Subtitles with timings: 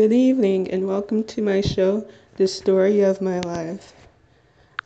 [0.00, 2.06] Good evening and welcome to my show,
[2.36, 3.94] The Story of My Life.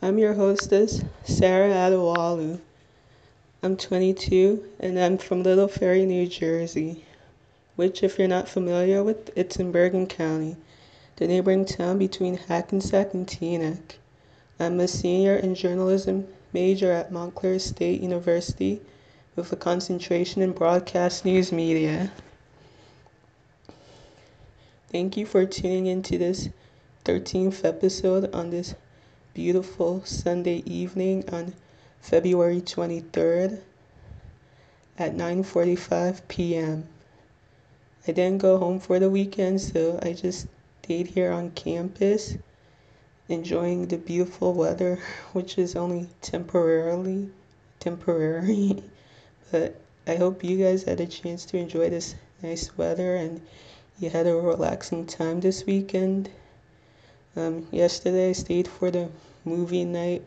[0.01, 2.59] I'm your hostess, Sarah Adewalu.
[3.61, 7.05] I'm 22 and I'm from Little Ferry, New Jersey,
[7.75, 10.55] which, if you're not familiar with, it's in Bergen County,
[11.17, 13.99] the neighboring town between Hackensack and Teaneck.
[14.59, 18.81] I'm a senior in journalism major at Montclair State University
[19.35, 22.11] with a concentration in broadcast news media.
[24.93, 26.49] Thank you for tuning into this
[27.03, 28.75] 13th episode on this
[29.33, 31.55] beautiful Sunday evening on
[31.99, 33.59] February 23rd
[34.99, 36.87] at 9:45 p.m.
[38.07, 40.45] I didn't go home for the weekend, so I just
[40.83, 42.37] stayed here on campus
[43.27, 44.99] enjoying the beautiful weather,
[45.33, 47.31] which is only temporarily
[47.79, 48.83] temporary.
[49.51, 52.13] but I hope you guys had a chance to enjoy this
[52.43, 53.41] nice weather and
[53.99, 56.29] you had a relaxing time this weekend.
[57.35, 59.09] Um, yesterday, I stayed for the
[59.45, 60.23] movie night,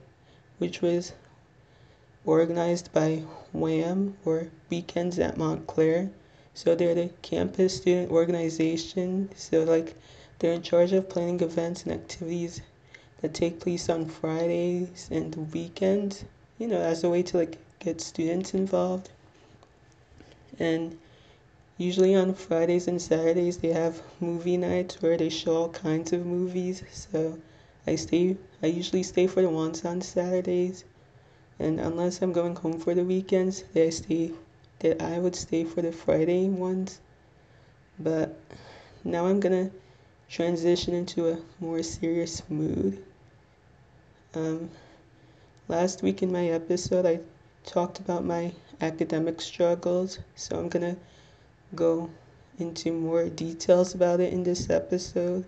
[0.58, 1.12] which was
[2.25, 6.11] organized by WHAM, or Weekends at Montclair.
[6.55, 9.31] So they're the campus student organization.
[9.36, 9.95] So, like,
[10.39, 12.62] they're in charge of planning events and activities
[13.20, 16.25] that take place on Fridays and weekends,
[16.58, 19.11] you know, as a way to, like, get students involved.
[20.58, 20.98] And
[21.79, 26.25] Usually on Fridays and Saturdays they have movie nights where they show all kinds of
[26.25, 26.83] movies.
[26.91, 27.39] So
[27.87, 30.85] I stay I usually stay for the ones on Saturdays.
[31.59, 34.33] And unless I'm going home for the weekends, they stay
[34.79, 36.99] that I would stay for the Friday ones.
[37.99, 38.35] But
[39.05, 39.71] now I'm gonna
[40.31, 43.05] transition into a more serious mood.
[44.35, 44.70] Um,
[45.69, 47.20] last week in my episode, I
[47.67, 50.97] talked about my academic struggles, so I'm gonna
[51.75, 52.11] go
[52.59, 55.45] into more details about it in this episode.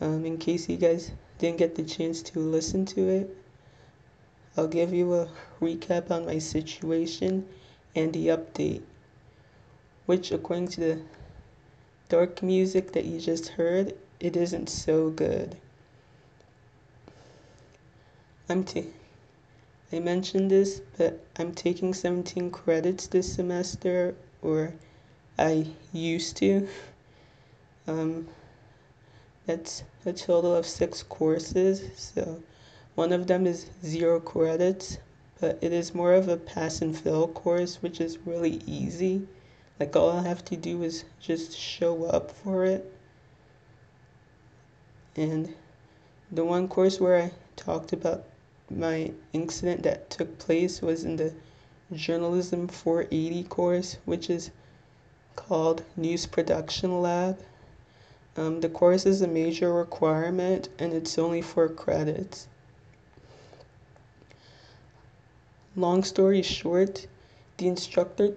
[0.00, 3.36] Um, in case you guys didn't get the chance to listen to it,
[4.56, 5.28] I'll give you a
[5.60, 7.46] recap on my situation
[7.94, 8.82] and the update,
[10.06, 11.02] which, according to the
[12.08, 15.56] dark music that you just heard, it isn't so good.
[18.48, 18.92] I'm t-
[19.92, 24.74] I mentioned this, but I'm taking 17 credits this semester, or
[25.40, 26.68] I used to.
[27.86, 28.28] Um,
[29.46, 31.82] that's a total of six courses.
[31.96, 32.42] So
[32.94, 34.98] one of them is zero credits,
[35.40, 39.26] but it is more of a pass and fail course, which is really easy.
[39.78, 42.92] Like all I have to do is just show up for it.
[45.16, 45.54] And
[46.30, 48.24] the one course where I talked about
[48.68, 51.32] my incident that took place was in the
[51.94, 54.50] Journalism 480 course, which is
[55.36, 57.38] called News Production Lab.
[58.36, 62.48] Um, the course is a major requirement and it's only for credits.
[65.76, 67.06] Long story short,
[67.56, 68.34] the instructor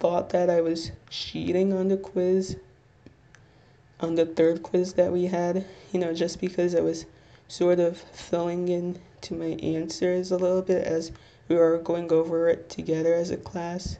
[0.00, 2.56] thought that I was cheating on the quiz,
[4.00, 7.06] on the third quiz that we had, you know, just because I was
[7.48, 11.12] sort of filling in to my answers a little bit as
[11.48, 13.98] we were going over it together as a class.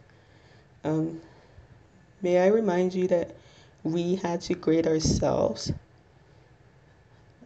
[0.84, 1.20] Um,
[2.22, 3.34] May I remind you that
[3.82, 5.72] we had to grade ourselves.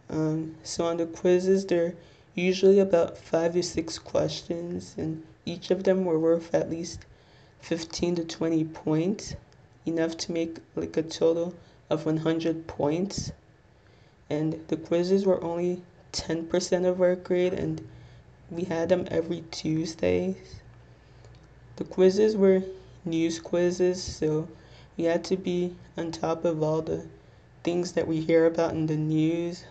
[0.07, 1.95] Um, so on the quizzes, they're
[2.35, 7.07] usually about five to six questions, and each of them were worth at least
[7.61, 9.35] 15 to 20 points,
[9.87, 11.55] enough to make like a total
[11.89, 13.31] of 100 points.
[14.29, 15.81] And the quizzes were only
[16.13, 17.81] 10% of our grade, and
[18.51, 20.61] we had them every Tuesdays.
[21.77, 22.61] The quizzes were
[23.05, 24.47] news quizzes, so
[24.97, 27.05] we had to be on top of all the
[27.63, 29.65] things that we hear about in the news,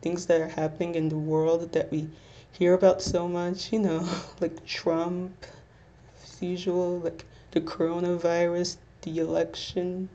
[0.00, 2.08] things that are happening in the world that we
[2.50, 4.06] hear about so much, you know,
[4.40, 5.46] like Trump,
[6.22, 10.08] as usual, like the coronavirus, the election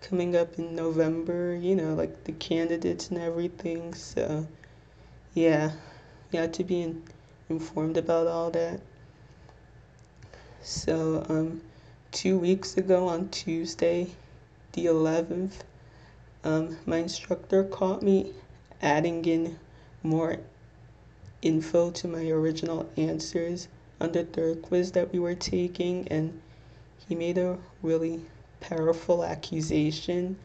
[0.00, 3.92] coming up in November, you know, like the candidates and everything.
[3.92, 4.46] So,
[5.34, 5.72] yeah,
[6.32, 7.02] we had to be in,
[7.48, 8.80] informed about all that.
[10.62, 11.60] So, um,
[12.12, 14.06] two weeks ago on Tuesday,
[14.72, 15.60] the 11th,
[16.42, 18.32] um, my instructor caught me
[18.80, 19.58] adding in
[20.02, 20.38] more
[21.42, 23.68] info to my original answers
[24.00, 26.40] on the third quiz that we were taking, and
[27.08, 28.20] he made a really
[28.60, 30.36] powerful accusation.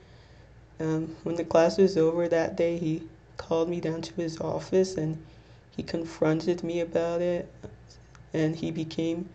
[0.80, 3.04] Um, when the class was over that day, he
[3.38, 5.24] called me down to his office and
[5.76, 7.52] he confronted me about it,
[8.34, 9.30] and he became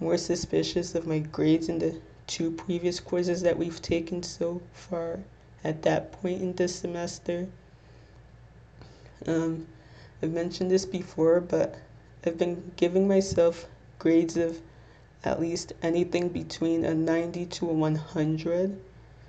[0.00, 5.18] more suspicious of my grades in the two previous quizzes that we've taken so far
[5.64, 7.48] at that point in this semester.
[9.26, 9.66] Um,
[10.22, 11.76] I've mentioned this before, but
[12.24, 13.66] I've been giving myself
[13.98, 14.60] grades of
[15.24, 18.80] at least anything between a 90 to a 100.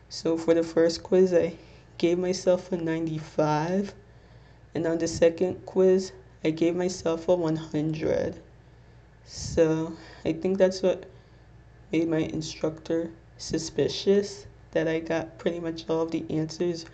[0.10, 1.54] So for the first quiz, I
[1.98, 3.94] gave myself a 95.
[4.76, 6.12] And on the second quiz,
[6.44, 8.42] I gave myself a 100.
[9.32, 9.94] So
[10.26, 11.06] I think that's what
[11.92, 16.88] made my instructor suspicious that I got pretty much all of the answers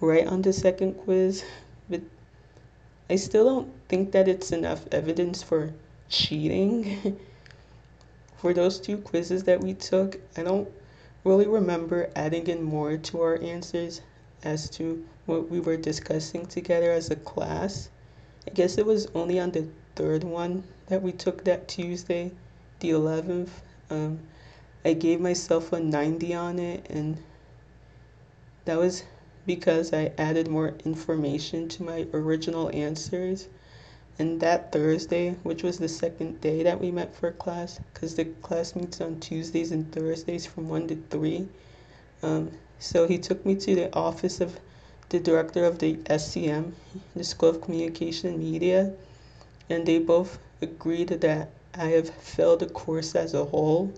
[0.00, 1.44] right on the second quiz.
[1.90, 2.00] But
[3.10, 5.74] I still don't think that it's enough evidence for
[6.08, 7.20] cheating.
[8.38, 10.70] for those two quizzes that we took, I don't
[11.24, 14.00] really remember adding in more to our answers
[14.42, 17.90] as to what we were discussing together as a class.
[18.46, 22.30] I guess it was only on the third one that we took that Tuesday,
[22.80, 23.50] the 11th.
[23.90, 24.20] Um,
[24.84, 27.22] I gave myself a 90 on it, and
[28.64, 29.04] that was
[29.46, 33.48] because I added more information to my original answers.
[34.18, 38.26] And that Thursday, which was the second day that we met for class, because the
[38.26, 41.48] class meets on Tuesdays and Thursdays from 1 to 3.
[42.22, 44.58] Um, so he took me to the office of
[45.08, 46.72] the director of the SCM,
[47.14, 48.92] the School of Communication and Media,
[49.68, 53.92] and they both agreed that I have failed the course as a whole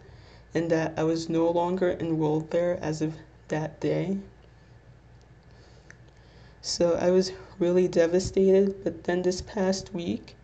[0.54, 3.14] and that I was no longer enrolled there as of
[3.48, 4.18] that day.
[6.62, 10.34] So I was really devastated, but then this past week,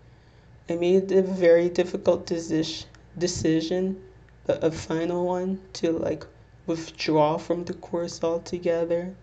[0.68, 2.84] I made a very difficult deci-
[3.16, 4.02] decision,
[4.46, 6.26] but a final one, to like
[6.66, 9.14] withdraw from the course altogether.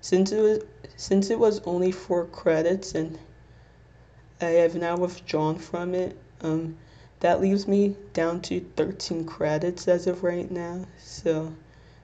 [0.00, 0.60] Since it was
[0.96, 3.18] since it was only four credits and
[4.42, 6.78] I have now withdrawn from it, um,
[7.20, 10.86] that leaves me down to 13 credits as of right now.
[10.98, 11.52] So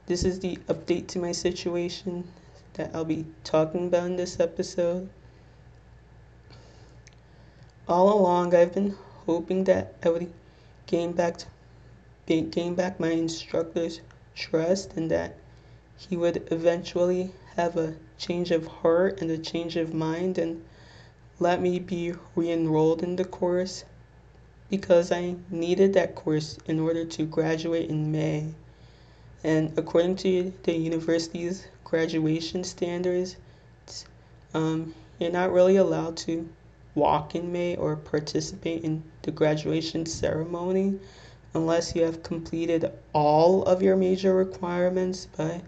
[0.05, 2.29] this is the update to my situation
[2.75, 5.09] that I'll be talking about in this episode.
[7.88, 8.94] All along, I've been
[9.25, 10.33] hoping that I would
[10.87, 11.41] gain back
[12.27, 14.00] gain back my instructor's
[14.35, 15.37] trust and that
[15.97, 20.62] he would eventually have a change of heart and a change of mind and
[21.38, 23.85] let me be re-enrolled in the course
[24.71, 28.55] because I needed that course in order to graduate in May.
[29.44, 33.37] And according to the university's graduation standards,
[34.55, 36.49] um, you're not really allowed to
[36.94, 40.99] walk in May or participate in the graduation ceremony
[41.55, 45.62] unless you have completed all of your major requirements by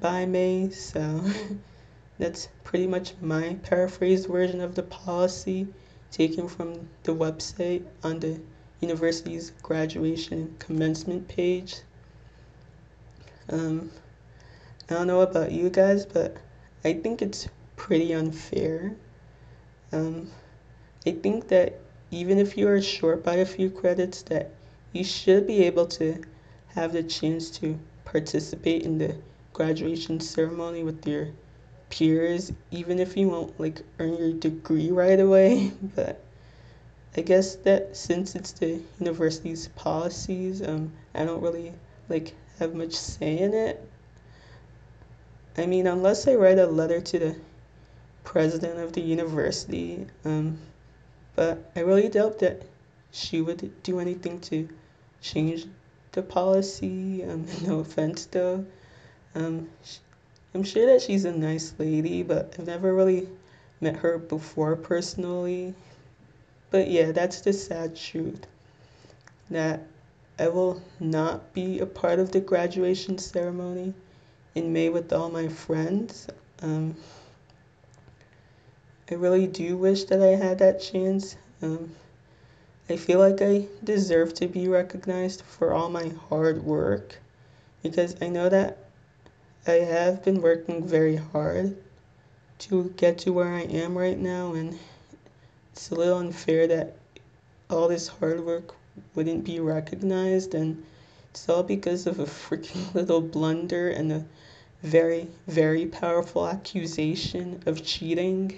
[0.00, 0.70] by May.
[0.70, 1.22] So
[2.18, 5.66] that's pretty much my paraphrased version of the policy
[6.10, 8.40] taken from the website on the
[8.80, 11.76] university's graduation commencement page.
[13.48, 13.90] Um,
[14.88, 16.36] I don't know about you guys, but
[16.84, 18.96] I think it's pretty unfair.
[19.92, 20.30] Um,
[21.06, 21.78] I think that
[22.10, 24.52] even if you are short by a few credits, that
[24.92, 26.22] you should be able to
[26.68, 29.16] have the chance to participate in the
[29.52, 31.28] graduation ceremony with your
[31.96, 35.72] peers, even if you won't like earn your degree right away.
[35.94, 36.22] But
[37.16, 41.72] I guess that since it's the university's policies, um, I don't really
[42.10, 43.82] like have much say in it.
[45.56, 47.36] I mean, unless I write a letter to the
[48.24, 50.58] president of the university, um,
[51.34, 52.62] but I really doubt that
[53.10, 54.68] she would do anything to
[55.22, 55.64] change
[56.12, 57.24] the policy.
[57.24, 58.66] Um, no offense though.
[59.34, 59.70] Um,
[60.56, 63.28] I'm sure that she's a nice lady, but I've never really
[63.82, 65.74] met her before personally.
[66.70, 68.46] But yeah, that's the sad truth.
[69.50, 69.82] That
[70.38, 73.92] I will not be a part of the graduation ceremony
[74.54, 76.26] in May with all my friends.
[76.62, 76.96] Um,
[79.10, 81.36] I really do wish that I had that chance.
[81.60, 81.94] Um,
[82.88, 87.18] I feel like I deserve to be recognized for all my hard work
[87.82, 88.85] because I know that
[89.68, 91.76] I have been working very hard
[92.60, 94.78] to get to where I am right now, and
[95.72, 96.94] it's a little unfair that
[97.68, 98.76] all this hard work
[99.16, 100.84] wouldn't be recognized, and
[101.30, 104.24] it's all because of a freaking little blunder and a
[104.84, 108.54] very, very powerful accusation of cheating.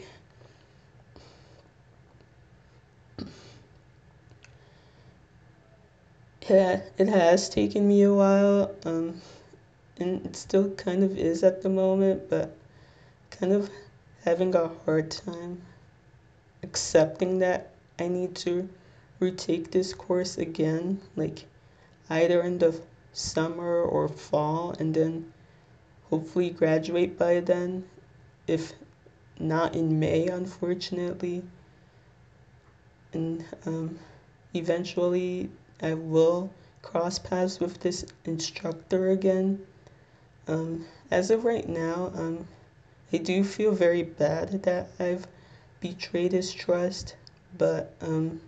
[6.46, 8.74] Yeah, it has taken me a while.
[8.84, 9.22] Um,
[10.00, 12.56] and it still kind of is at the moment, but
[13.30, 13.70] kind of
[14.24, 15.62] having a hard time
[16.62, 18.68] accepting that I need to
[19.20, 21.46] retake this course again, like
[22.10, 22.80] either in the
[23.12, 25.32] summer or fall, and then
[26.10, 27.84] hopefully graduate by then,
[28.46, 28.72] if
[29.38, 31.42] not in May, unfortunately.
[33.12, 33.98] And um,
[34.54, 35.50] eventually,
[35.80, 36.50] I will
[36.82, 39.66] cross paths with this instructor again.
[40.48, 42.48] Um, as of right now, um,
[43.12, 45.26] I do feel very bad that I've
[45.80, 47.14] betrayed his trust,
[47.56, 48.40] but um,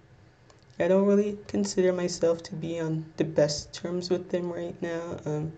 [0.78, 5.18] I don't really consider myself to be on the best terms with him right now.
[5.26, 5.52] Um,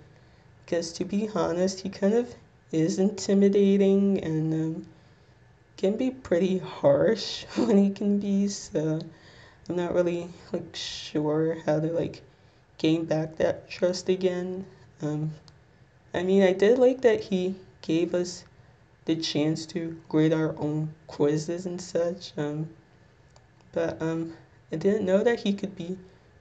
[0.64, 2.34] because to be honest, he kind of
[2.72, 4.86] is intimidating and um,
[5.76, 8.48] can be pretty harsh when he can be.
[8.48, 9.00] So
[9.68, 12.22] I'm not really like sure how to like
[12.78, 14.64] gain back that trust again.
[15.02, 15.32] Um,
[16.14, 18.44] I mean, I did like that he gave us
[19.06, 22.32] the chance to grade our own quizzes and such.
[22.36, 22.68] Um,
[23.72, 24.34] but um,
[24.70, 25.98] I didn't know that he could be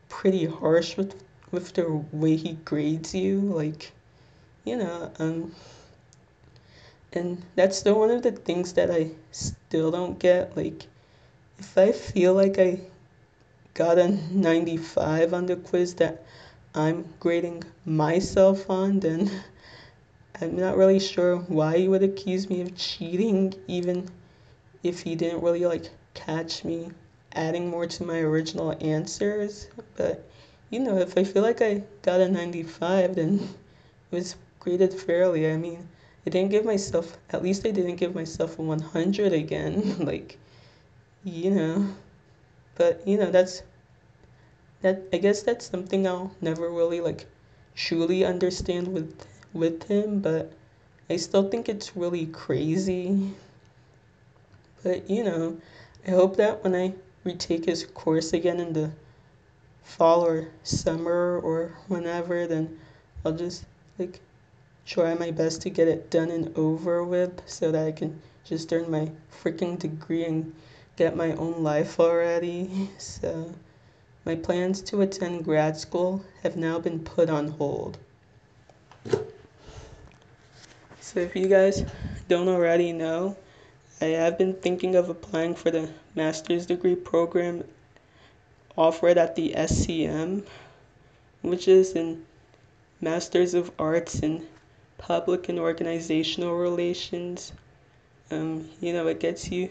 [0.10, 1.16] pretty harsh with
[1.52, 3.40] with the way he grades you.
[3.40, 3.92] Like,
[4.66, 5.54] you know, um,
[7.14, 10.56] and that's still one of the things that I still don't get.
[10.56, 10.88] Like,
[11.60, 12.82] if I feel like I
[13.74, 16.24] got a 95 on the quiz that
[16.74, 19.30] I'm grading myself on, then
[20.42, 24.10] I'm not really sure why he would accuse me of cheating, even
[24.82, 26.90] if he didn't really like catch me
[27.34, 29.68] adding more to my original answers.
[29.96, 30.28] But
[30.72, 33.40] you know, if I feel like I got a 95, then
[34.12, 35.52] it was graded fairly.
[35.52, 35.88] I mean,
[36.26, 40.00] I didn't give myself, at least I didn't give myself a 100 again.
[40.06, 40.40] like,
[41.24, 41.88] you know,
[42.74, 43.62] but you know, that's
[44.82, 47.28] that I guess that's something I'll never really like
[47.76, 50.52] truly understand with with him, but
[51.10, 53.34] I still think it's really crazy.
[54.84, 55.58] But you know,
[56.08, 56.94] I hope that when I
[57.24, 58.92] retake his course again in the
[59.84, 62.80] fall or summer or whenever, then
[63.24, 63.66] I'll just
[64.00, 64.20] like
[64.86, 68.72] try my best to get it done and over with so that I can just
[68.74, 69.12] earn my
[69.44, 70.54] freaking degree and
[70.96, 72.90] get my own life already.
[72.98, 73.54] So
[74.26, 77.98] my plans to attend grad school have now been put on hold.
[81.14, 81.84] So, if you guys
[82.30, 83.36] don't already know,
[84.00, 87.66] I have been thinking of applying for the master's degree program
[88.78, 90.46] offered at the SCM,
[91.42, 92.26] which is in
[93.02, 94.48] Masters of Arts in
[94.98, 97.52] Public and Organizational Relations.
[98.32, 99.70] Um, you know, it gets you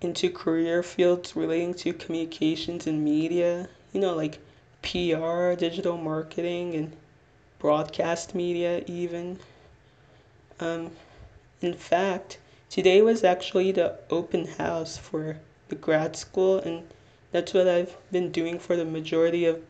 [0.00, 4.38] into career fields relating to communications and media, you know, like
[4.82, 6.92] PR, digital marketing, and
[7.58, 9.40] broadcast media, even.
[10.60, 10.90] Um,
[11.60, 12.38] in fact,
[12.70, 16.88] today was actually the open house for the grad school, and
[17.30, 19.62] that's what I've been doing for the majority of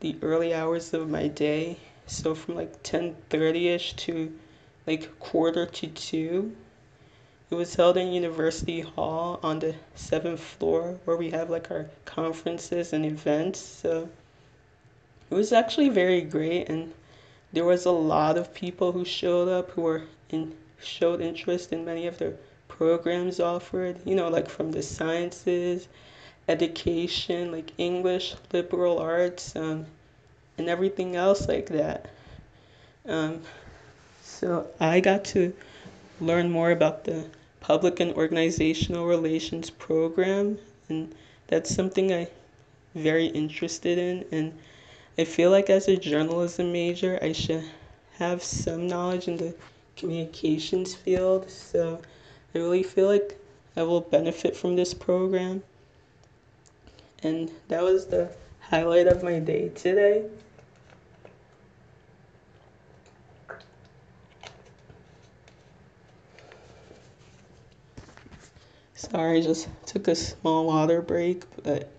[0.00, 1.78] the early hours of my day.
[2.06, 4.32] So from like 10:30ish to
[4.86, 6.56] like quarter to 2
[7.52, 11.90] it was held in University Hall on the seventh floor where we have like our
[12.06, 13.60] conferences and events.
[13.60, 14.08] So
[15.30, 16.94] it was actually very great and
[17.52, 21.84] there was a lot of people who showed up who were in showed interest in
[21.84, 22.34] many of the
[22.68, 25.86] programs offered, you know, like from the sciences,
[26.48, 29.86] education, like English, liberal arts, um,
[30.58, 32.10] and everything else like that.
[33.06, 33.42] Um,
[34.22, 35.52] so I got to
[36.20, 37.26] learn more about the
[37.60, 41.14] public and organizational relations program and
[41.46, 42.28] that's something I
[42.94, 44.58] very interested in and
[45.18, 47.64] I feel like as a journalism major I should
[48.18, 49.54] have some knowledge in the
[49.96, 51.50] communications field.
[51.50, 52.00] So
[52.54, 53.38] I really feel like
[53.76, 55.62] I will benefit from this program.
[57.22, 60.24] And that was the highlight of my day today.
[68.94, 71.90] Sorry, I just took a small water break, but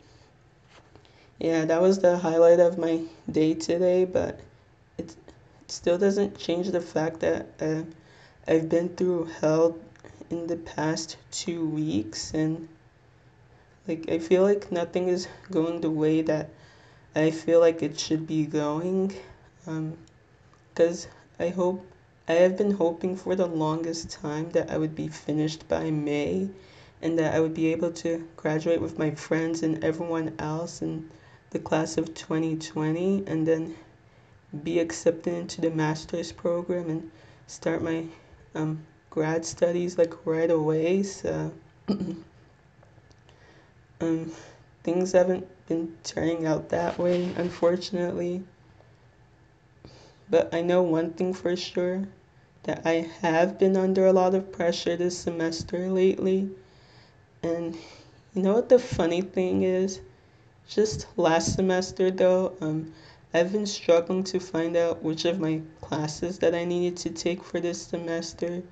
[1.39, 4.05] yeah, that was the highlight of my day today.
[4.05, 4.39] But
[4.97, 5.15] it,
[5.67, 7.81] still doesn't change the fact that uh,
[8.47, 9.77] I've been through hell
[10.29, 12.67] in the past two weeks, and
[13.87, 16.49] like I feel like nothing is going the way that
[17.15, 19.13] I feel like it should be going.
[19.65, 19.97] Um,
[20.73, 21.07] because
[21.39, 21.85] I hope
[22.27, 26.49] I have been hoping for the longest time that I would be finished by May
[27.01, 31.09] and that I would be able to graduate with my friends and everyone else in
[31.53, 33.75] the class of 2020 and then
[34.63, 37.11] be accepted into the master's program and
[37.47, 38.05] start my
[38.55, 41.03] um, grad studies like right away.
[41.03, 41.53] So
[44.01, 44.31] um,
[44.83, 48.43] things haven't been turning out that way, unfortunately.
[50.29, 52.07] but I know one thing for sure
[52.63, 56.49] that I have been under a lot of pressure this semester lately.
[57.43, 57.75] And
[58.33, 59.99] you know what the funny thing is?
[60.69, 62.93] Just last semester though, um,
[63.31, 67.43] I've been struggling to find out which of my classes that I needed to take
[67.43, 68.63] for this semester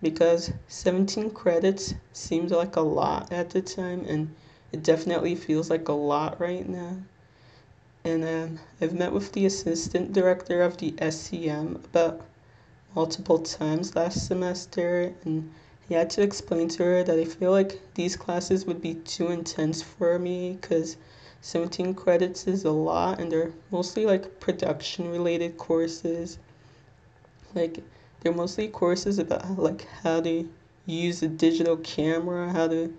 [0.00, 4.32] because 17 credits seems like a lot at the time and
[4.70, 6.98] it definitely feels like a lot right now.
[8.04, 12.20] And um, I've met with the assistant director of the SCM about
[12.94, 15.50] multiple times last semester and
[15.88, 19.28] he had to explain to her that I feel like these classes would be too
[19.28, 20.96] intense for me because
[21.44, 26.38] 17 credits is a lot and they're mostly like production related courses.
[27.54, 27.84] Like
[28.20, 30.48] they're mostly courses about like how to
[30.86, 32.96] use a digital camera, how to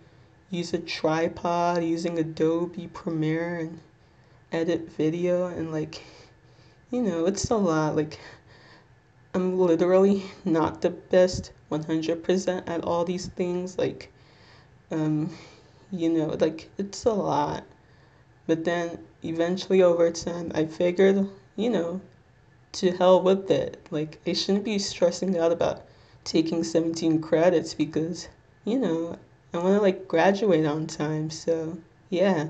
[0.52, 3.80] use a tripod, using Adobe Premiere and
[4.52, 6.04] edit video and like
[6.92, 8.20] you know, it's a lot like
[9.34, 14.14] I'm literally not the best 100% at all these things like
[14.92, 15.36] um
[15.92, 17.64] you know, like it's a lot.
[18.48, 22.02] But then eventually over time I figured, you know,
[22.74, 23.86] to hell with it.
[23.90, 25.84] Like, I shouldn't be stressing out about
[26.24, 28.28] taking 17 credits because,
[28.66, 29.18] you know,
[29.54, 31.30] I want to like graduate on time.
[31.30, 31.78] So,
[32.10, 32.48] yeah,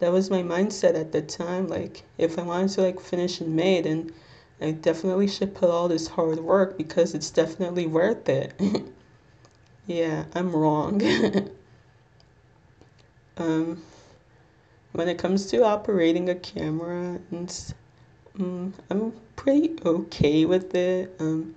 [0.00, 1.68] that was my mindset at the time.
[1.68, 4.12] Like, if I wanted to like finish in May, then
[4.60, 8.52] I definitely should put all this hard work because it's definitely worth it.
[9.86, 11.00] yeah, I'm wrong.
[13.38, 13.82] um,
[14.92, 17.74] when it comes to operating a camera and
[18.38, 21.14] um, I'm pretty okay with it.
[21.18, 21.54] Um,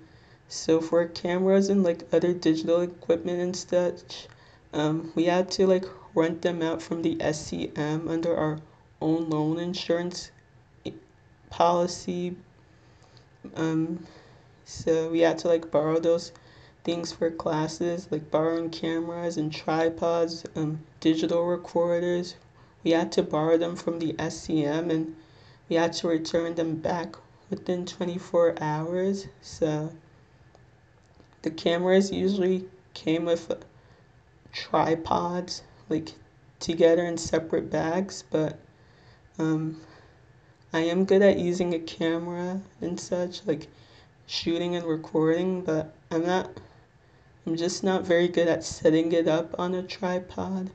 [0.48, 4.28] so for cameras and like other digital equipment and such,
[4.72, 8.58] um, we had to like rent them out from the SCM under our
[9.00, 10.30] own loan insurance
[11.50, 12.36] policy.
[13.56, 14.06] Um,
[14.64, 16.32] so we had to like borrow those
[16.84, 22.36] things for classes, like borrowing cameras and tripods, um, digital recorders.
[22.84, 25.16] We had to borrow them from the SCM and
[25.68, 27.16] we had to return them back
[27.48, 29.26] within 24 hours.
[29.40, 29.90] So
[31.42, 33.64] the cameras usually came with
[34.52, 36.12] tripods, like
[36.60, 38.58] together in separate bags, but
[39.38, 39.80] um,
[40.72, 43.68] I am good at using a camera and such, like
[44.26, 46.50] shooting and recording, but I'm not,
[47.46, 50.70] I'm just not very good at setting it up on a tripod.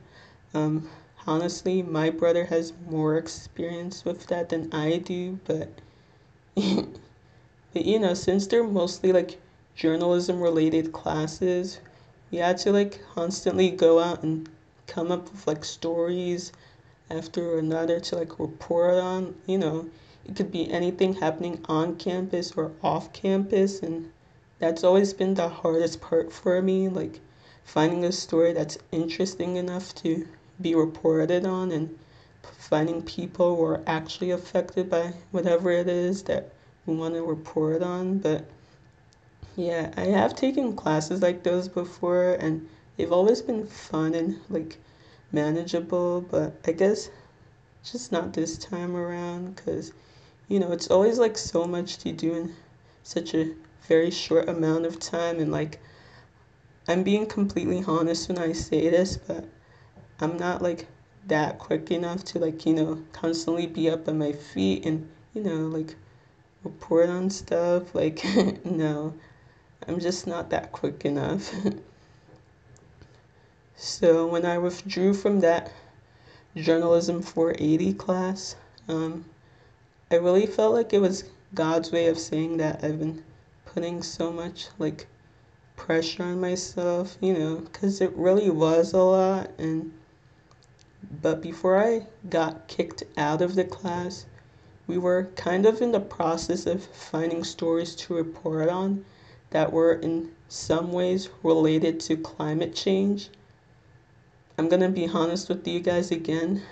[0.54, 0.88] Um,
[1.26, 5.68] honestly, my brother has more experience with that than I do, but
[6.54, 9.40] but you know, since they're mostly like
[9.74, 11.80] journalism related classes,
[12.30, 14.48] we had to like constantly go out and
[14.86, 16.52] come up with like stories
[17.10, 19.88] after another to like report on, you know,
[20.24, 24.10] it could be anything happening on campus or off campus and
[24.58, 27.20] that's always been the hardest part for me, like
[27.64, 30.26] finding a story that's interesting enough to
[30.60, 31.98] be reported on and
[32.58, 36.52] finding people who are actually affected by whatever it is that
[36.86, 38.18] we want to report on.
[38.18, 38.46] But
[39.56, 44.78] yeah, I have taken classes like those before and they've always been fun and like
[45.32, 47.10] manageable, but I guess
[47.84, 49.92] just not this time around because
[50.48, 52.54] you know, it's always like so much to do in
[53.02, 53.54] such a
[53.86, 55.80] very short amount of time and like
[56.88, 59.44] I'm being completely honest when I say this, but
[60.22, 60.86] I'm not like
[61.28, 65.42] that quick enough to like, you know, constantly be up on my feet and, you
[65.42, 65.96] know, like
[66.62, 67.94] report on stuff.
[67.94, 68.22] Like,
[68.64, 69.14] no,
[69.88, 71.52] I'm just not that quick enough.
[73.76, 75.72] so when I withdrew from that
[76.54, 78.56] journalism 480 class,
[78.88, 79.24] um,
[80.10, 83.24] I really felt like it was God's way of saying that I've been
[83.64, 85.06] putting so much like
[85.76, 89.92] pressure on myself, you know, because it really was a lot and
[91.22, 94.26] but before I got kicked out of the class,
[94.86, 99.04] we were kind of in the process of finding stories to report on
[99.50, 103.30] that were in some ways related to climate change.
[104.58, 106.62] I'm gonna be honest with you guys again.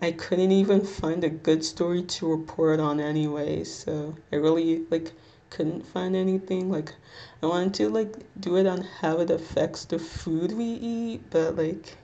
[0.00, 5.12] I couldn't even find a good story to report on anyway, so I really like
[5.50, 6.70] couldn't find anything.
[6.70, 6.94] Like
[7.42, 11.56] I wanted to like do it on how it affects the food we eat, but
[11.56, 11.96] like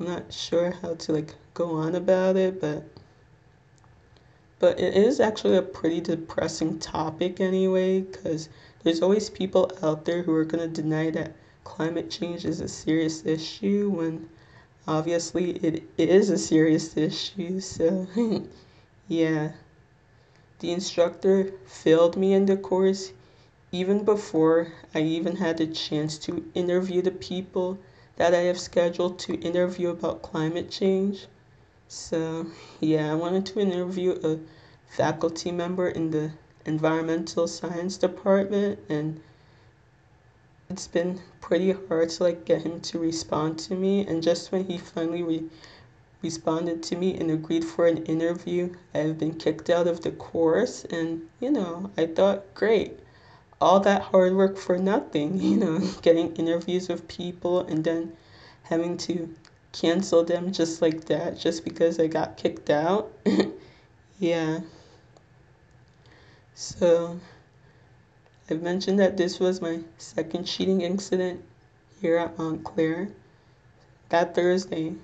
[0.00, 2.84] I'm not sure how to like go on about it, but
[4.58, 8.48] but it is actually a pretty depressing topic anyway because
[8.82, 12.68] there's always people out there who are going to deny that climate change is a
[12.68, 14.28] serious issue when
[14.88, 18.06] obviously it is a serious issue so
[19.08, 19.52] yeah.
[20.60, 23.12] The instructor failed me in the course
[23.70, 27.78] even before I even had the chance to interview the people
[28.16, 31.26] that I have scheduled to interview about climate change.
[31.88, 32.46] So,
[32.80, 34.38] yeah, I wanted to interview a
[34.86, 36.30] faculty member in the
[36.66, 39.20] environmental science department and
[40.70, 44.64] it's been pretty hard to like get him to respond to me and just when
[44.64, 45.50] he finally re-
[46.22, 50.84] responded to me and agreed for an interview i've been kicked out of the course
[50.86, 52.98] and you know i thought great
[53.60, 58.12] all that hard work for nothing you know getting interviews with people and then
[58.64, 59.34] having to
[59.72, 63.10] cancel them just like that just because i got kicked out
[64.18, 64.60] yeah
[66.54, 67.18] so
[68.48, 71.42] I've mentioned that this was my second cheating incident
[72.00, 73.08] here at Montclair.
[74.10, 74.94] That Thursday,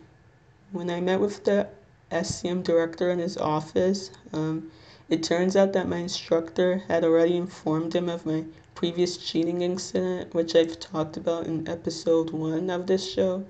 [0.73, 1.69] when I met with the
[2.13, 4.71] SCM director in his office, um,
[5.11, 8.45] it turns out that my instructor had already informed him of my
[8.75, 13.45] previous cheating incident, which I've talked about in episode one of this show.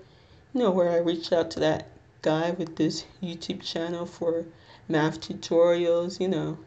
[0.52, 1.86] You know, where I reached out to that
[2.22, 4.46] guy with this YouTube channel for
[4.88, 6.58] math tutorials, you know,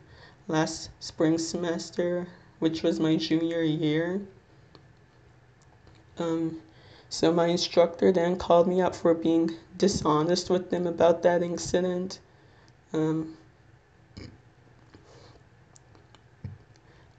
[0.47, 2.27] last spring semester
[2.63, 4.21] which was my junior year.
[6.17, 6.61] Um,
[7.09, 12.19] so my instructor then called me out for being dishonest with them about that incident.
[12.93, 13.37] Um,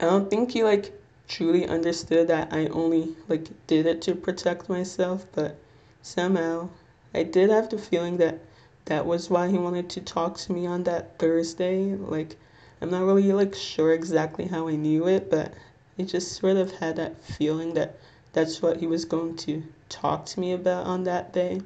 [0.04, 0.92] I don't think he like
[1.28, 5.56] truly understood that I only like did it to protect myself, but
[6.02, 6.68] somehow
[7.14, 8.40] I did have the feeling that
[8.84, 11.94] that was why he wanted to talk to me on that Thursday.
[11.94, 12.36] Like
[12.82, 15.54] I'm not really like sure exactly how I knew it, but
[15.98, 17.96] I just sort of had that feeling that
[18.34, 21.62] that's what he was going to talk to me about on that day.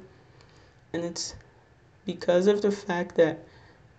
[0.93, 1.35] And it's
[2.05, 3.39] because of the fact that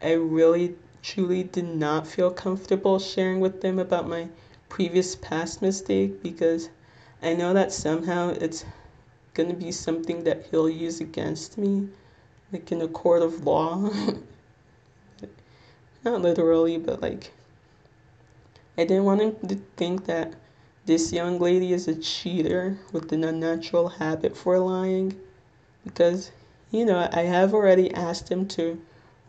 [0.01, 4.29] I really truly did not feel comfortable sharing with them about my
[4.69, 6.69] previous past mistake because
[7.23, 8.65] I know that somehow it's
[9.35, 11.89] going to be something that he'll use against me,
[12.53, 13.91] like in a court of law.
[16.05, 17.33] not literally, but like
[18.79, 20.35] I didn't want him to think that
[20.87, 25.15] this young lady is a cheater with an unnatural habit for lying
[25.85, 26.33] because
[26.71, 28.81] you know I have already asked him to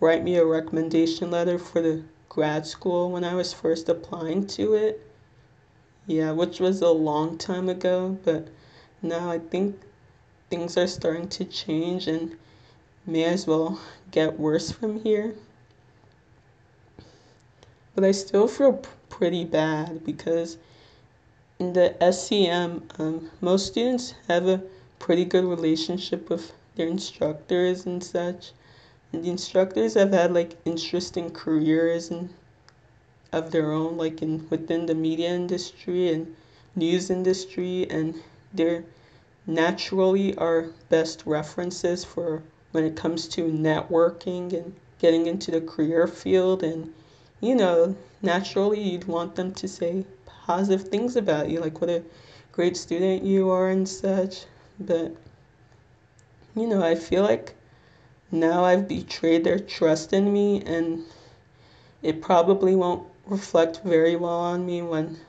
[0.01, 4.73] write me a recommendation letter for the grad school when I was first applying to
[4.73, 5.07] it.
[6.05, 8.49] Yeah, which was a long time ago, but
[9.01, 9.79] now I think
[10.49, 12.35] things are starting to change and
[13.05, 13.79] may as well
[14.11, 15.35] get worse from here
[17.93, 20.57] but I still feel p- pretty bad because
[21.59, 24.63] in the SCM, um, most students have a
[24.97, 28.53] pretty good relationship with their instructors and such.
[29.13, 32.29] And the instructors have had like interesting careers and
[33.31, 36.35] of their own, like in within the media industry and
[36.75, 38.21] news industry, and
[38.53, 38.83] they're
[39.47, 46.07] naturally our best references for when it comes to networking and getting into the career
[46.07, 46.93] field and
[47.41, 52.03] you know, naturally you'd want them to say positive things about you, like what a
[52.51, 54.45] great student you are and such.
[54.79, 55.15] But,
[56.55, 57.55] you know, I feel like
[58.31, 61.03] now I've betrayed their trust in me, and
[62.01, 65.19] it probably won't reflect very well on me when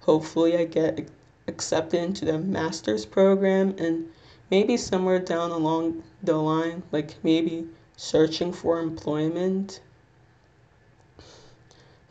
[0.00, 1.08] hopefully I get
[1.46, 4.08] accepted into the master's program and
[4.50, 9.80] maybe somewhere down along the line, like maybe searching for employment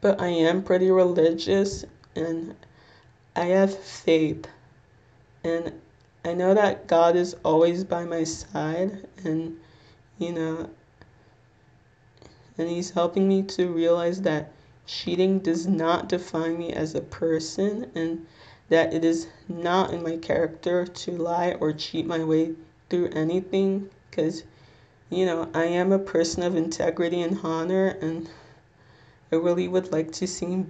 [0.02, 1.84] but I am pretty religious
[2.16, 2.56] and
[3.36, 4.48] I have faith.
[5.44, 5.74] And
[6.24, 9.60] I know that God is always by my side and,
[10.18, 10.70] you know,
[12.58, 14.52] and He's helping me to realize that
[14.86, 18.26] cheating does not define me as a person and
[18.70, 22.56] that it is not in my character to lie or cheat my way
[22.90, 24.44] through anything because,
[25.10, 28.30] you know, I am a person of integrity and honor and
[29.32, 30.66] I really would like to see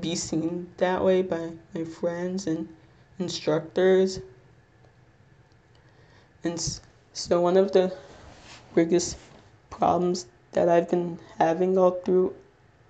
[0.00, 2.68] be seen that way by my friends and
[3.18, 4.20] instructors.
[6.44, 6.80] And
[7.12, 7.94] so one of the
[8.74, 9.16] biggest
[9.70, 12.34] problems that I've been having all through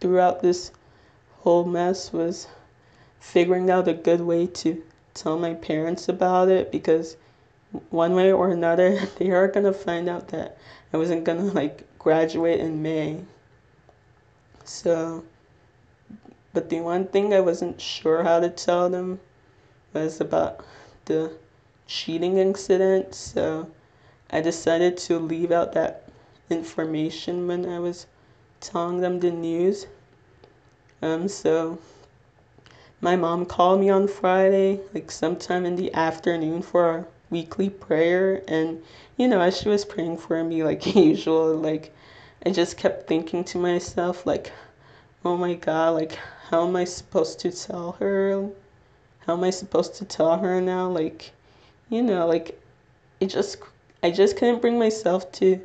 [0.01, 0.73] throughout this
[1.40, 2.49] whole mess was
[3.21, 4.83] figuring out a good way to
[5.14, 7.16] tell my parents about it because
[7.90, 10.59] one way or another they are going to find out that
[10.92, 13.21] I wasn't going to like graduate in May
[14.64, 15.25] so,
[16.53, 19.21] but the one thing I wasn't sure how to tell them
[19.92, 20.64] was about
[21.07, 21.33] the
[21.87, 23.14] cheating incident.
[23.14, 23.68] So,
[24.33, 26.09] I decided to leave out that
[26.49, 28.07] information when I was
[28.61, 29.87] telling them the news.
[31.03, 31.79] Um, so
[33.01, 38.42] my mom called me on Friday, like sometime in the afternoon for our weekly prayer.
[38.49, 38.83] And,
[39.16, 41.92] you know, as she was praying for me, like usual, like
[42.47, 44.53] I just kept thinking to myself, like,
[45.25, 46.18] oh my God, like,
[46.49, 48.49] how am I supposed to tell her?
[49.27, 50.88] How am I supposed to tell her now?
[50.88, 51.33] Like,
[51.88, 52.61] you know, like,
[53.21, 53.59] it just,
[54.03, 55.61] I just couldn't bring myself to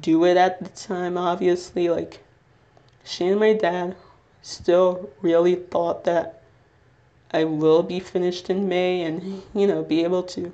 [0.00, 1.88] do it at the time, obviously.
[1.88, 2.20] Like,
[3.04, 3.96] she and my dad
[4.42, 6.42] still really thought that
[7.32, 10.52] I will be finished in May and, you know, be able to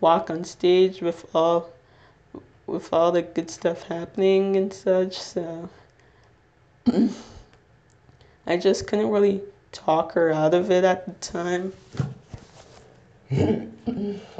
[0.00, 1.70] walk on stage with all
[2.66, 5.18] with all the good stuff happening and such.
[5.18, 5.68] So
[8.46, 11.72] I just couldn't really talk her out of it at the time.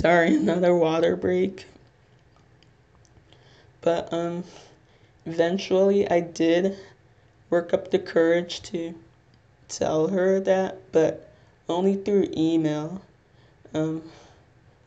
[0.00, 1.66] Sorry, another water break.
[3.82, 4.44] But um
[5.26, 6.78] eventually I did
[7.50, 8.94] work up the courage to
[9.68, 11.30] tell her that, but
[11.68, 13.02] only through email.
[13.74, 14.02] Um,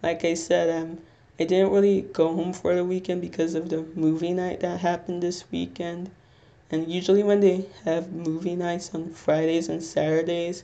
[0.02, 0.98] like I said, um,
[1.40, 5.22] I didn't really go home for the weekend because of the movie night that happened
[5.22, 6.10] this weekend.
[6.72, 10.64] And usually, when they have movie nights on Fridays and Saturdays,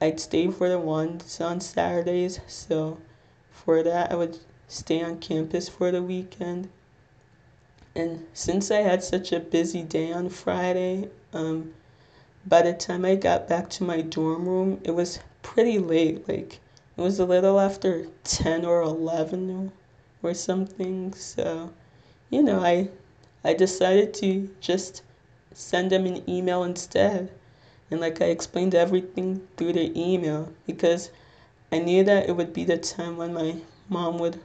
[0.00, 2.40] I'd stay for the ones on Saturdays.
[2.48, 2.96] So,
[3.54, 4.38] for that, I would
[4.68, 6.68] stay on campus for the weekend.
[7.94, 11.72] And since I had such a busy day on Friday, um,
[12.44, 16.28] by the time I got back to my dorm room, it was pretty late.
[16.28, 16.60] Like,
[16.96, 19.72] it was a little after 10 or 11
[20.22, 21.14] or something.
[21.14, 21.72] So,
[22.30, 22.90] you know, I,
[23.44, 25.02] I decided to just
[25.52, 27.30] send them an email instead.
[27.90, 31.10] And like I explained everything through the email because
[31.74, 33.56] I knew that it would be the time when my
[33.88, 34.38] mom would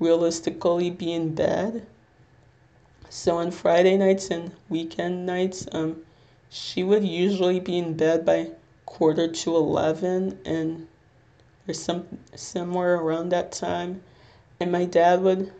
[0.00, 1.86] realistically be in bed.
[3.08, 6.02] So on Friday nights and weekend nights, um,
[6.50, 8.50] she would usually be in bed by
[8.84, 10.88] quarter to 11 and
[11.68, 14.02] or some somewhere around that time
[14.58, 15.52] and my dad would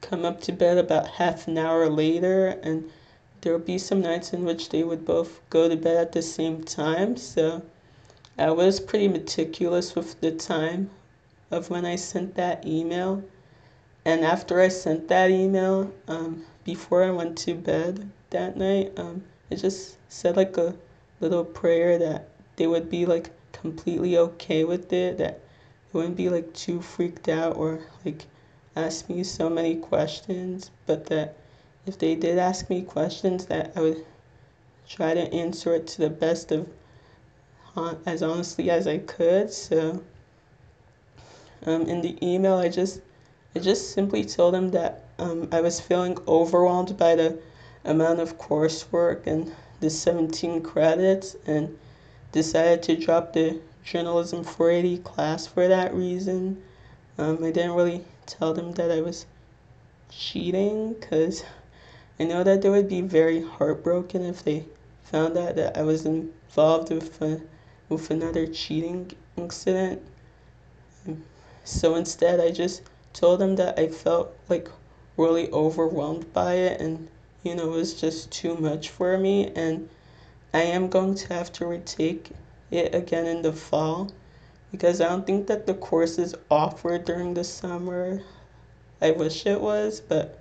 [0.00, 2.90] come up to bed about half an hour later and
[3.42, 6.22] there would be some nights in which they would both go to bed at the
[6.22, 7.60] same time so
[8.38, 10.90] i was pretty meticulous with the time
[11.50, 13.22] of when i sent that email.
[14.04, 19.24] And after i sent that email um, before i went to bed that night um,
[19.50, 20.76] I just said like a
[21.20, 26.28] little prayer that they would be like completely okay with it, that they wouldn't be
[26.28, 28.26] like too freaked out or like
[28.76, 31.36] ask me so many questions, but that
[31.86, 34.04] if they did ask me questions that I would
[34.86, 36.68] try to answer it to the best of
[38.06, 39.52] as honestly as I could.
[39.52, 40.02] So
[41.66, 43.00] um, in the email, I just
[43.54, 47.38] I just simply told them that um, I was feeling overwhelmed by the
[47.84, 51.76] amount of coursework and the 17 credits and
[52.32, 56.62] decided to drop the journalism 480 class for that reason.
[57.16, 59.26] Um, I didn't really tell them that I was
[60.10, 61.44] cheating because
[62.20, 64.66] I know that they would be very heartbroken if they
[65.02, 67.40] found out that I was involved with a,
[67.88, 70.02] with another cheating incident.
[71.64, 74.68] So instead, I just told them that I felt like
[75.16, 77.08] really overwhelmed by it and
[77.42, 79.52] you know, it was just too much for me.
[79.54, 79.88] And
[80.52, 82.30] I am going to have to retake
[82.70, 84.10] it again in the fall
[84.70, 88.22] because I don't think that the course is offered during the summer.
[89.00, 90.40] I wish it was, but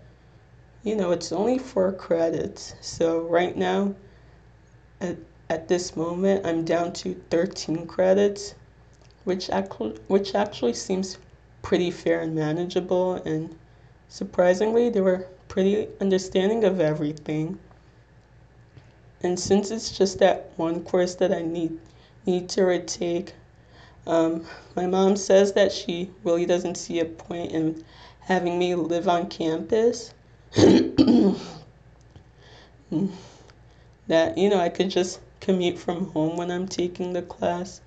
[0.84, 2.76] you know, it's only four credits.
[2.82, 3.96] So right now,
[5.00, 5.18] at,
[5.50, 8.56] at this moment, I'm down to 13 credits,
[9.24, 11.18] which actually, which actually seems
[11.62, 13.16] pretty fair and manageable.
[13.16, 13.58] And
[14.10, 17.60] surprisingly, they were pretty understanding of everything.
[19.24, 21.80] And since it's just that one course that I need
[22.26, 23.34] need to retake,
[24.06, 27.86] um, my mom says that she really doesn't see a point in
[28.20, 30.14] having me live on campus.
[34.08, 37.82] that you know I could just commute from home when I'm taking the class.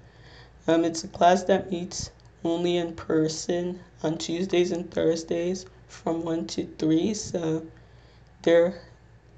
[0.66, 2.10] Um, it's a class that meets
[2.44, 7.66] only in person on Tuesdays and Thursdays from 1 to 3 so
[8.42, 8.80] there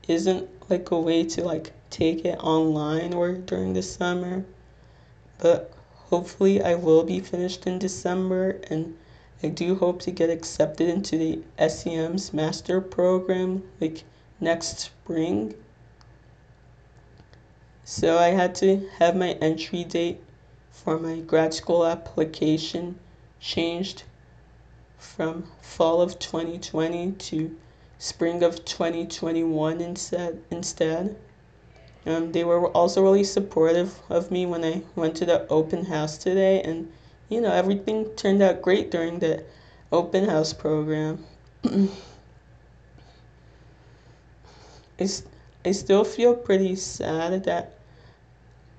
[0.07, 4.45] isn't like a way to like take it online or during the summer
[5.39, 5.73] but
[6.11, 8.97] hopefully I will be finished in December and
[9.43, 14.05] I do hope to get accepted into the SCM's master program like
[14.39, 15.55] next spring
[17.85, 20.21] so I had to have my entry date
[20.71, 22.99] for my grad school application
[23.41, 24.05] changed
[24.99, 27.57] from fall of 2020 to
[27.99, 30.43] spring of 2021 instead.
[30.51, 31.17] instead.
[32.05, 36.19] Um, they were also really supportive of me when I went to the open house
[36.19, 36.93] today, and
[37.29, 39.45] you know, everything turned out great during the
[39.93, 41.25] open house program.
[45.01, 45.09] I,
[45.65, 47.75] I still feel pretty sad that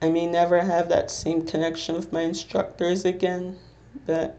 [0.01, 3.57] I may never have that same connection with my instructors again,
[4.05, 4.35] but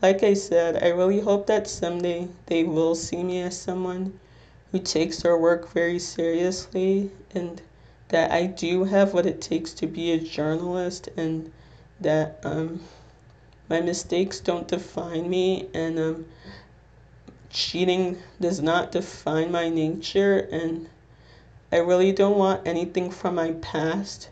[0.00, 4.18] like I said, I really hope that someday they will see me as someone
[4.72, 7.60] who takes their work very seriously and
[8.08, 11.52] that I do have what it takes to be a journalist and
[12.00, 12.80] that um,
[13.68, 16.26] my mistakes don't define me and um,
[17.50, 20.88] cheating does not define my nature and
[21.74, 24.28] I really don't want anything from my past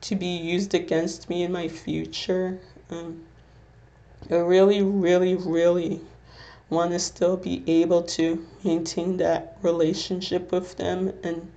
[0.00, 2.60] to be used against me in my future.
[2.88, 3.24] Um,
[4.30, 6.00] I really, really, really
[6.70, 11.52] want to still be able to maintain that relationship with them and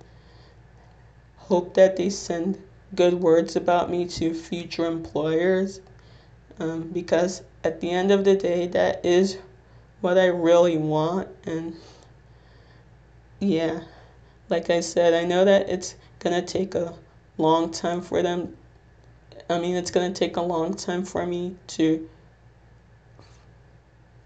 [1.38, 2.62] hope that they send
[2.94, 5.80] good words about me to future employers
[6.58, 9.38] um, because at the end of the day, that is
[10.02, 11.28] what I really want.
[11.46, 11.74] And
[13.40, 13.80] yeah,
[14.52, 16.94] like I said, I know that it's gonna take a
[17.38, 18.54] long time for them.
[19.48, 22.06] I mean, it's gonna take a long time for me to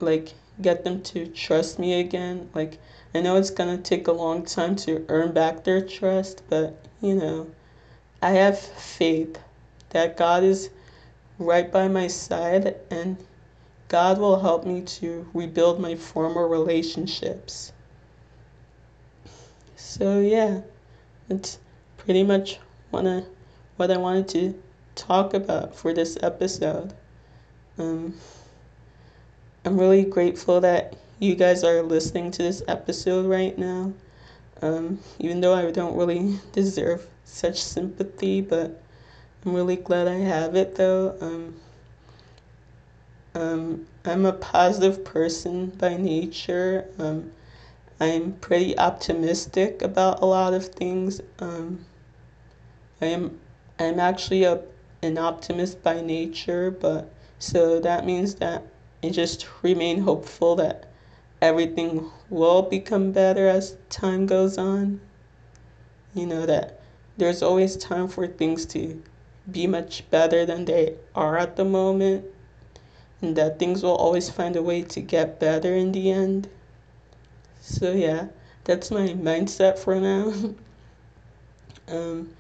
[0.01, 2.51] like get them to trust me again.
[2.55, 2.79] Like,
[3.15, 7.15] I know it's gonna take a long time to earn back their trust, but you
[7.15, 7.47] know,
[8.21, 9.39] I have faith
[9.91, 10.71] that God is
[11.39, 13.17] right by my side and
[13.87, 17.73] God will help me to rebuild my former relationships.
[19.99, 20.61] So yeah,
[21.27, 21.59] that's
[21.97, 22.59] pretty much
[22.93, 23.25] wanna
[23.79, 24.63] what I wanted to
[24.95, 26.93] talk about for this episode.
[27.79, 28.13] Um,
[29.65, 33.95] I'm really grateful that you guys are listening to this episode right now.
[34.61, 38.79] Um, even though I don't really deserve such sympathy, but
[39.47, 41.17] I'm really glad I have it though.
[41.23, 41.57] Um,
[43.35, 46.87] um, I'm a positive person by nature.
[46.99, 47.33] Um,
[47.99, 51.23] I'm pretty optimistic about a lot of things.
[51.39, 51.87] Um,
[53.01, 53.41] I am
[53.79, 54.61] I'm actually a
[55.03, 58.65] an optimist by nature, but so that means that
[59.03, 60.85] I just remain hopeful that
[61.41, 65.01] everything will become better as time goes on.
[66.13, 66.81] You know that
[67.17, 69.03] there's always time for things to
[69.51, 72.27] be much better than they are at the moment,
[73.23, 76.49] and that things will always find a way to get better in the end.
[77.67, 78.29] So, yeah,
[78.63, 80.33] that's my mindset for now.
[81.89, 82.31] um,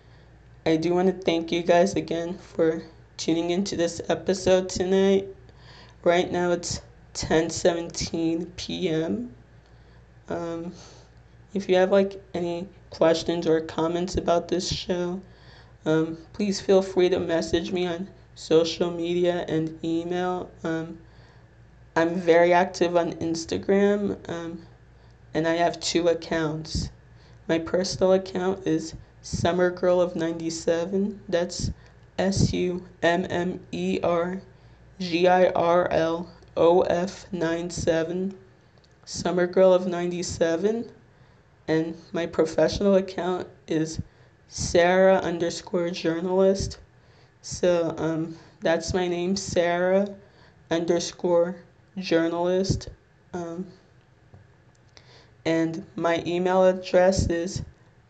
[0.64, 2.80] I do want to thank you guys again for
[3.16, 5.26] tuning into this episode tonight.
[6.04, 6.80] Right now it's
[7.14, 9.34] 10:17 p.m.
[10.28, 10.72] Um,
[11.54, 15.20] if you have like any questions or comments about this show,
[15.84, 20.48] um, please feel free to message me on social media and email.
[20.62, 20.98] Um,
[21.96, 24.62] I'm very active on Instagram, um,
[25.36, 26.88] and I have two accounts.
[27.46, 31.20] My personal account is Summer Girl of 97.
[31.28, 31.70] That's
[32.18, 34.40] S U M M E R
[34.98, 38.34] G I R L O F 97.
[39.04, 40.90] Summer Girl of 97.
[41.68, 44.00] And my professional account is
[44.48, 46.78] Sarah underscore journalist.
[47.42, 50.08] So um, that's my name, Sarah
[50.70, 51.56] underscore
[51.98, 52.88] journalist.
[53.34, 53.66] Um,
[55.46, 57.62] and my email address is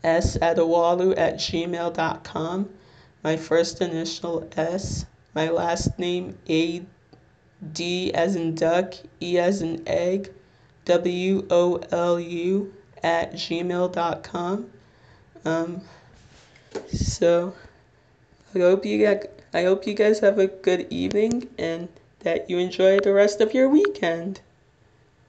[0.03, 2.71] owalu at gmail.com.
[3.23, 6.83] My first initial S, my last name A
[7.73, 10.33] D as in duck, E as in egg,
[10.87, 12.73] W O L U
[13.03, 14.71] at gmail.com.
[15.45, 15.81] Um,
[16.93, 17.55] so
[18.55, 21.89] I hope you get, I hope you guys have a good evening and
[22.21, 24.41] that you enjoy the rest of your weekend.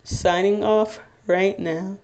[0.03, 2.00] Signing off right now.